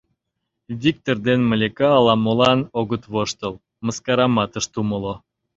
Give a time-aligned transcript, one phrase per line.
[0.81, 3.53] Виктыр ден Малика ала-молан огыт воштыл,
[3.85, 5.13] мыскарамат ышт умыло.